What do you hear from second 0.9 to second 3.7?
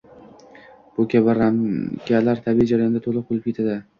Bu kabi ramkalar tabiiy jarayonda yoʻq boʻlib